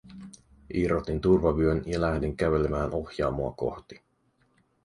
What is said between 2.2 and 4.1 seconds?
kävelemään ohjaamoa kohti.